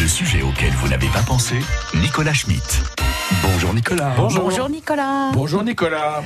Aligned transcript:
Le 0.00 0.08
sujet 0.08 0.42
auquel 0.42 0.72
vous 0.72 0.88
n'avez 0.88 1.08
pas 1.08 1.22
pensé, 1.22 1.54
Nicolas 1.94 2.34
Schmitt. 2.34 2.82
Bonjour 3.42 3.72
Nicolas. 3.72 4.12
Bonjour 4.16 4.68
Nicolas. 4.68 5.30
Bonjour 5.32 5.62
Nicolas. 5.64 6.22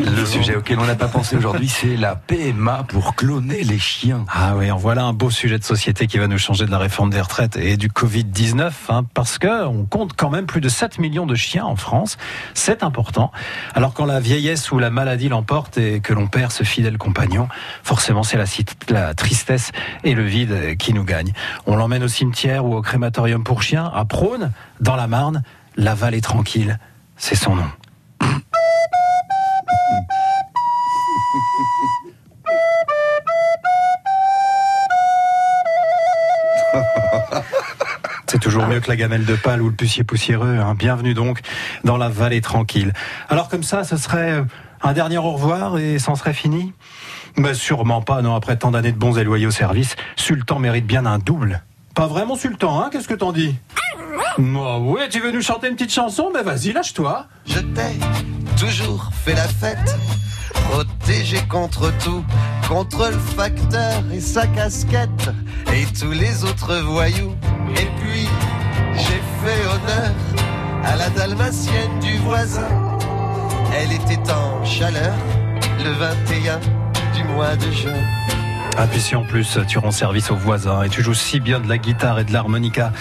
Le 0.00 0.24
sujet 0.24 0.56
auquel 0.56 0.78
on 0.80 0.84
n'a 0.84 0.94
pas 0.94 1.06
pensé 1.06 1.36
aujourd'hui, 1.36 1.68
c'est 1.68 1.96
la 1.96 2.16
PMA 2.16 2.84
pour 2.88 3.14
cloner 3.14 3.62
les 3.62 3.78
chiens. 3.78 4.24
Ah 4.28 4.54
oui, 4.56 4.70
en 4.70 4.76
voilà 4.76 5.04
un 5.04 5.12
beau 5.12 5.30
sujet 5.30 5.58
de 5.58 5.64
société 5.64 6.06
qui 6.06 6.18
va 6.18 6.26
nous 6.26 6.38
changer 6.38 6.66
de 6.66 6.70
la 6.70 6.78
réforme 6.78 7.10
des 7.10 7.20
retraites 7.20 7.56
et 7.56 7.76
du 7.76 7.88
Covid-19, 7.88 8.70
hein, 8.88 9.04
parce 9.14 9.38
que 9.38 9.66
on 9.66 9.84
compte 9.84 10.14
quand 10.16 10.30
même 10.30 10.46
plus 10.46 10.60
de 10.60 10.68
7 10.68 10.98
millions 10.98 11.26
de 11.26 11.36
chiens 11.36 11.64
en 11.64 11.76
France. 11.76 12.16
C'est 12.54 12.82
important. 12.82 13.30
Alors 13.74 13.94
quand 13.94 14.06
la 14.06 14.18
vieillesse 14.18 14.72
ou 14.72 14.78
la 14.78 14.90
maladie 14.90 15.28
l'emporte 15.28 15.78
et 15.78 16.00
que 16.00 16.12
l'on 16.12 16.26
perd 16.26 16.50
ce 16.50 16.64
fidèle 16.64 16.98
compagnon, 16.98 17.48
forcément 17.84 18.24
c'est 18.24 18.38
la, 18.38 18.46
la 18.88 19.14
tristesse 19.14 19.70
et 20.02 20.14
le 20.14 20.24
vide 20.24 20.76
qui 20.76 20.92
nous 20.92 21.04
gagnent. 21.04 21.32
On 21.66 21.76
l'emmène 21.76 22.02
au 22.02 22.08
cimetière 22.08 22.64
ou 22.64 22.74
au 22.74 22.82
crématorium 23.02 23.42
pour 23.42 23.64
chiens, 23.64 23.90
à 23.92 24.04
Prône, 24.04 24.52
dans 24.80 24.94
la 24.94 25.08
Marne. 25.08 25.42
La 25.74 25.92
vallée 25.92 26.20
tranquille, 26.20 26.78
c'est 27.16 27.34
son 27.34 27.56
nom. 27.56 27.66
C'est 38.28 38.38
toujours 38.38 38.66
mieux 38.66 38.78
que 38.80 38.88
la 38.88 38.96
gamelle 38.96 39.24
de 39.26 39.34
pâle 39.34 39.60
ou 39.60 39.68
le 39.68 39.74
pucier 39.74 40.04
poussiéreux. 40.04 40.58
Hein. 40.58 40.74
Bienvenue 40.74 41.12
donc 41.12 41.40
dans 41.84 41.96
la 41.98 42.08
vallée 42.08 42.40
tranquille. 42.40 42.92
Alors 43.28 43.48
comme 43.48 43.64
ça, 43.64 43.84
ce 43.84 43.96
serait 43.96 44.30
euh, 44.30 44.44
un 44.80 44.92
dernier 44.92 45.18
au 45.18 45.32
revoir 45.32 45.76
et 45.76 45.98
c'en 45.98 46.14
serait 46.14 46.32
fini? 46.32 46.72
Mais 47.36 47.52
sûrement 47.52 48.00
pas, 48.00 48.22
non. 48.22 48.34
Après 48.36 48.56
tant 48.56 48.70
d'années 48.70 48.92
de 48.92 48.96
bons 48.96 49.18
et 49.18 49.24
loyaux 49.24 49.50
services, 49.50 49.96
Sultan 50.16 50.60
mérite 50.60 50.86
bien 50.86 51.04
un 51.04 51.18
double. 51.18 51.62
Pas 51.94 52.06
vraiment 52.06 52.36
Sultan, 52.36 52.80
hein 52.80 52.88
Qu'est-ce 52.90 53.08
que 53.08 53.14
t'en 53.14 53.32
dis 53.32 53.54
Oh, 54.38 54.94
ouais, 54.96 55.08
tu 55.10 55.20
veux 55.20 55.30
nous 55.30 55.42
chanter 55.42 55.68
une 55.68 55.74
petite 55.74 55.92
chanson 55.92 56.30
Mais 56.32 56.42
vas-y, 56.42 56.72
lâche-toi. 56.72 57.26
Je 57.46 57.58
t'ai 57.58 57.98
toujours 58.58 59.10
fait 59.24 59.34
la 59.34 59.46
fête, 59.46 59.94
protégé 60.70 61.38
contre 61.50 61.92
tout, 61.98 62.24
contre 62.66 63.10
le 63.10 63.18
facteur 63.18 64.02
et 64.12 64.20
sa 64.20 64.46
casquette, 64.46 65.30
et 65.72 65.84
tous 65.98 66.12
les 66.12 66.44
autres 66.44 66.76
voyous. 66.80 67.34
Et 67.76 67.86
puis, 68.00 68.26
j'ai 68.94 69.22
fait 69.44 69.66
honneur 69.66 70.14
à 70.84 70.96
la 70.96 71.10
dalmatienne 71.10 72.00
du 72.00 72.16
voisin. 72.18 72.68
Elle 73.74 73.92
était 73.92 74.30
en 74.32 74.64
chaleur 74.64 75.14
le 75.84 75.90
21 75.90 76.60
du 77.14 77.24
mois 77.24 77.54
de 77.56 77.70
juin. 77.70 78.41
Ah, 78.78 78.86
puis 78.86 79.00
si 79.00 79.14
en 79.14 79.22
plus 79.22 79.58
tu 79.68 79.78
rends 79.78 79.90
service 79.90 80.30
aux 80.30 80.36
voisins 80.36 80.82
et 80.82 80.88
tu 80.88 81.02
joues 81.02 81.14
si 81.14 81.40
bien 81.40 81.60
de 81.60 81.68
la 81.68 81.78
guitare 81.78 82.18
et 82.18 82.24
de 82.24 82.32
l'harmonica, 82.32 82.92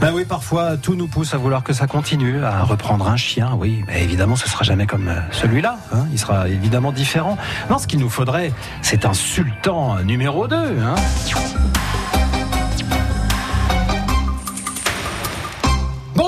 ben 0.00 0.12
oui, 0.14 0.24
parfois 0.24 0.76
tout 0.76 0.94
nous 0.94 1.06
pousse 1.06 1.34
à 1.34 1.36
vouloir 1.36 1.62
que 1.62 1.72
ça 1.72 1.86
continue, 1.86 2.42
à 2.42 2.62
reprendre 2.62 3.06
un 3.08 3.16
chien, 3.16 3.50
oui, 3.58 3.84
mais 3.86 4.02
évidemment 4.02 4.36
ce 4.36 4.48
sera 4.48 4.64
jamais 4.64 4.86
comme 4.86 5.08
euh, 5.08 5.20
celui-là, 5.30 5.78
hein. 5.92 6.06
il 6.12 6.18
sera 6.18 6.48
évidemment 6.48 6.92
différent. 6.92 7.36
Non, 7.70 7.78
ce 7.78 7.86
qu'il 7.86 8.00
nous 8.00 8.08
faudrait, 8.08 8.52
c'est 8.80 9.04
un 9.04 9.14
sultan 9.14 10.00
numéro 10.02 10.48
2. 10.48 10.56
Hein. 10.56 10.94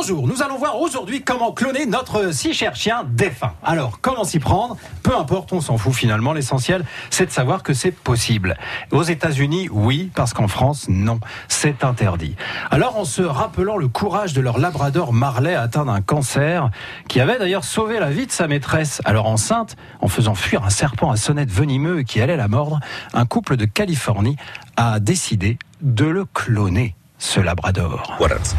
Bonjour, 0.02 0.26
nous 0.26 0.40
allons 0.40 0.56
voir 0.56 0.80
aujourd'hui 0.80 1.20
comment 1.20 1.52
cloner 1.52 1.84
notre 1.84 2.32
si 2.32 2.54
cher 2.54 2.74
chien 2.74 3.04
défunt. 3.06 3.52
Alors, 3.62 4.00
comment 4.00 4.24
s'y 4.24 4.38
prendre? 4.38 4.78
Peu 5.02 5.14
importe, 5.14 5.52
on 5.52 5.60
s'en 5.60 5.76
fout 5.76 5.92
finalement. 5.92 6.32
L'essentiel, 6.32 6.86
c'est 7.10 7.26
de 7.26 7.30
savoir 7.30 7.62
que 7.62 7.74
c'est 7.74 7.90
possible. 7.90 8.56
Aux 8.92 9.02
États-Unis, 9.02 9.68
oui, 9.70 10.10
parce 10.14 10.32
qu'en 10.32 10.48
France, 10.48 10.86
non, 10.88 11.20
c'est 11.48 11.84
interdit. 11.84 12.34
Alors, 12.70 12.96
en 12.96 13.04
se 13.04 13.20
rappelant 13.20 13.76
le 13.76 13.88
courage 13.88 14.32
de 14.32 14.40
leur 14.40 14.58
labrador 14.58 15.12
Marley 15.12 15.54
atteint 15.54 15.84
d'un 15.84 16.00
cancer, 16.00 16.70
qui 17.06 17.20
avait 17.20 17.38
d'ailleurs 17.38 17.64
sauvé 17.64 18.00
la 18.00 18.08
vie 18.08 18.26
de 18.26 18.32
sa 18.32 18.48
maîtresse, 18.48 19.02
alors 19.04 19.26
enceinte, 19.26 19.76
en 20.00 20.08
faisant 20.08 20.34
fuir 20.34 20.64
un 20.64 20.70
serpent 20.70 21.10
à 21.10 21.16
sonnette 21.16 21.50
venimeux 21.50 22.05
qui 22.05 22.22
allait 22.22 22.39
la 22.39 22.48
mordre, 22.48 22.80
un 23.12 23.27
couple 23.27 23.58
de 23.58 23.66
Californie 23.66 24.36
a 24.78 24.98
décidé 24.98 25.58
de 25.83 26.06
le 26.06 26.24
cloner, 26.24 26.96
ce 27.18 27.39
labrador. 27.39 28.16
Else? 28.18 28.56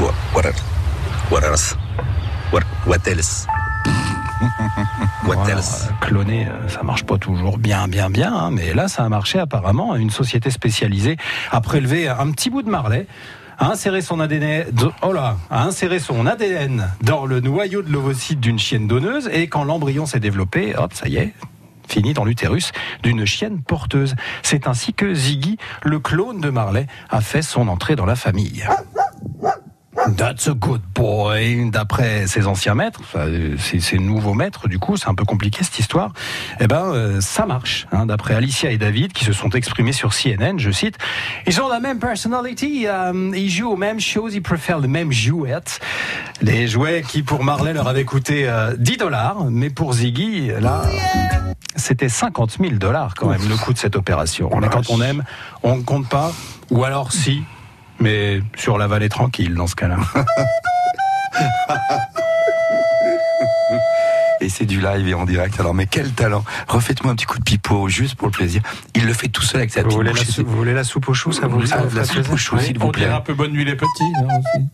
What, 0.00 0.14
what 0.32 0.44
else? 0.46 0.62
What 1.30 1.42
else? 1.44 1.76
What, 2.52 2.62
what 2.86 3.08
else? 3.08 3.46
What 5.26 5.34
Voilà, 5.34 5.56
else? 5.56 5.88
Cloner, 6.00 6.46
euh, 6.46 6.68
ça 6.68 6.82
marche 6.84 7.04
pas 7.04 7.18
toujours 7.18 7.58
bien, 7.58 7.88
bien, 7.88 8.08
bien, 8.08 8.32
hein, 8.32 8.50
mais 8.52 8.74
là, 8.74 8.86
ça 8.86 9.04
a 9.04 9.08
marché 9.08 9.40
apparemment. 9.40 9.96
Une 9.96 10.10
société 10.10 10.50
spécialisée 10.50 11.16
a 11.50 11.60
prélevé 11.60 12.08
un 12.08 12.30
petit 12.30 12.48
bout 12.50 12.62
de 12.62 12.70
marlet 12.70 13.06
a 13.58 13.72
inséré 13.72 14.02
son 14.02 14.20
ADN, 14.20 14.66
oh 15.02 15.12
là, 15.12 15.36
a 15.50 15.64
inséré 15.64 15.98
son 15.98 16.26
ADN 16.26 16.88
dans 17.02 17.26
le 17.26 17.40
noyau 17.40 17.82
de 17.82 17.90
l'ovocyte 17.90 18.38
d'une 18.38 18.58
chienne 18.58 18.86
donneuse 18.86 19.28
et 19.32 19.48
quand 19.48 19.64
l'embryon 19.64 20.06
s'est 20.06 20.20
développé, 20.20 20.76
hop, 20.76 20.92
ça 20.94 21.08
y 21.08 21.16
est, 21.16 21.34
fini 21.88 22.14
dans 22.14 22.24
l'utérus 22.24 22.70
d'une 23.02 23.24
chienne 23.24 23.60
porteuse. 23.60 24.14
C'est 24.44 24.68
ainsi 24.68 24.94
que 24.94 25.12
Ziggy, 25.12 25.58
le 25.82 25.98
clone 25.98 26.40
de 26.40 26.50
Marley, 26.50 26.86
a 27.10 27.20
fait 27.20 27.42
son 27.42 27.66
entrée 27.66 27.96
dans 27.96 28.06
la 28.06 28.14
famille. 28.14 28.64
That's 30.16 30.48
a 30.48 30.54
good 30.54 30.80
boy. 30.94 31.70
D'après 31.70 32.26
ses 32.26 32.46
anciens 32.46 32.74
maîtres, 32.74 33.00
enfin, 33.02 33.26
ses, 33.58 33.80
ses 33.80 33.98
nouveaux 33.98 34.34
maîtres, 34.34 34.68
du 34.68 34.78
coup, 34.78 34.96
c'est 34.96 35.08
un 35.08 35.14
peu 35.14 35.24
compliqué 35.24 35.62
cette 35.62 35.78
histoire. 35.78 36.12
Eh 36.60 36.66
ben, 36.66 36.92
euh, 36.92 37.20
ça 37.20 37.46
marche. 37.46 37.86
Hein, 37.92 38.06
D'après 38.06 38.34
Alicia 38.34 38.70
et 38.70 38.78
David, 38.78 39.12
qui 39.12 39.24
se 39.24 39.32
sont 39.32 39.50
exprimés 39.50 39.92
sur 39.92 40.12
CNN, 40.14 40.58
je 40.58 40.70
cite, 40.70 40.96
ils 41.46 41.60
ont 41.60 41.68
la 41.68 41.80
même 41.80 41.98
personality, 41.98 42.86
euh, 42.86 43.30
ils 43.34 43.50
jouent 43.50 43.70
aux 43.70 43.76
mêmes 43.76 44.00
choses, 44.00 44.34
ils 44.34 44.42
préfèrent 44.42 44.78
les 44.78 44.88
mêmes 44.88 45.12
jouettes. 45.12 45.80
Les 46.40 46.68
jouets 46.68 47.02
qui, 47.06 47.22
pour 47.22 47.44
Marley, 47.44 47.72
leur 47.72 47.88
avaient 47.88 48.04
coûté 48.04 48.48
euh, 48.48 48.74
10 48.78 48.96
dollars, 48.96 49.44
mais 49.50 49.70
pour 49.70 49.92
Ziggy, 49.94 50.52
là, 50.60 50.82
c'était 51.76 52.08
50 52.08 52.58
000 52.60 52.74
dollars 52.74 53.14
quand 53.14 53.28
même 53.28 53.48
le 53.48 53.56
coût 53.56 53.72
de 53.72 53.78
cette 53.78 53.96
opération. 53.96 54.50
Mais 54.60 54.68
quand 54.68 54.90
on 54.90 55.00
aime, 55.00 55.24
on 55.62 55.76
ne 55.76 55.82
compte 55.82 56.08
pas, 56.08 56.32
ou 56.70 56.84
alors 56.84 57.12
si, 57.12 57.42
mais 58.00 58.40
sur 58.56 58.78
la 58.78 58.86
vallée 58.86 59.08
tranquille 59.08 59.54
dans 59.54 59.66
ce 59.66 59.74
cas-là. 59.76 59.98
Et 64.40 64.48
c'est 64.48 64.66
du 64.66 64.80
live 64.80 65.08
et 65.08 65.14
en 65.14 65.24
direct. 65.24 65.58
Alors, 65.58 65.74
mais 65.74 65.86
quel 65.86 66.12
talent 66.12 66.44
Refaites-moi 66.68 67.12
un 67.12 67.16
petit 67.16 67.26
coup 67.26 67.38
de 67.40 67.44
pipeau, 67.44 67.88
juste 67.88 68.14
pour 68.14 68.28
le 68.28 68.32
plaisir. 68.32 68.62
Il 68.94 69.04
le 69.04 69.12
fait 69.12 69.26
tout 69.26 69.42
seul 69.42 69.60
avec 69.62 69.72
sa 69.72 69.80
Vous 69.82 69.86
petite 69.88 69.96
voulez, 69.98 70.12
la 70.12 70.16
bouche. 70.20 70.28
sou- 70.28 70.44
vous 70.46 70.56
voulez 70.56 70.74
la 70.74 70.84
soupe 70.84 71.08
aux 71.08 71.14
choux, 71.14 71.32
ça 71.32 71.48
vous, 71.48 71.60
Ah, 71.72 71.78
vous 71.78 71.96
la 71.96 72.04
soupe 72.04 72.30
aux 72.32 72.36
choux, 72.36 72.56
s'il 72.60 72.78
vous 72.78 72.86
On 72.86 72.92
dirait 72.92 73.06
plaît. 73.06 73.14
un 73.16 73.20
peu 73.20 73.34
bonne 73.34 73.50
nuit 73.50 73.64
les 73.64 73.74
petits. 73.74 74.12
aussi. 74.22 74.64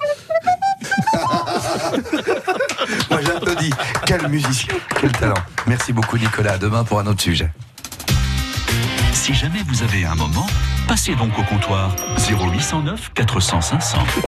Moi, 3.10 3.20
j'applaudis. 3.22 3.70
Quel 4.06 4.28
musicien, 4.28 4.74
quel 5.00 5.12
talent. 5.12 5.34
Merci 5.66 5.94
beaucoup, 5.94 6.18
Nicolas. 6.18 6.52
À 6.52 6.58
demain 6.58 6.84
pour 6.84 7.00
un 7.00 7.06
autre 7.06 7.22
sujet. 7.22 7.50
Si 9.12 9.32
jamais 9.32 9.62
vous 9.66 9.82
avez 9.82 10.04
un 10.04 10.14
moment, 10.14 10.46
passez 10.86 11.14
donc 11.14 11.38
au 11.38 11.42
comptoir 11.42 11.94
0809 12.28 13.12
400 13.14 13.60
500. 13.60 13.98